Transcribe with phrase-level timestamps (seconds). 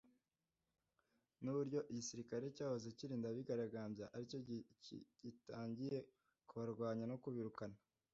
[1.41, 4.39] ni uburyo igisirikare cyahoze kirinda abigaragambya aricyo
[5.23, 5.97] gitangiye
[6.49, 7.77] kubarwanya no kubirukana